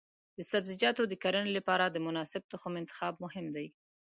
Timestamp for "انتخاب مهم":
2.81-3.45